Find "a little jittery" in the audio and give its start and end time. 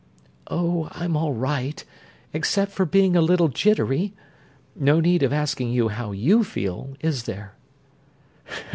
3.15-4.15